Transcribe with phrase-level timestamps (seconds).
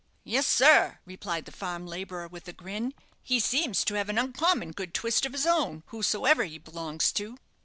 [0.23, 4.71] "Yes, sir," replied the farm labourer, with a grin; "he seems to have an oncommon
[4.71, 7.37] good twist of his own, wheresoever he belongs to."